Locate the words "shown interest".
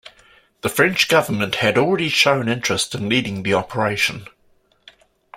2.09-2.95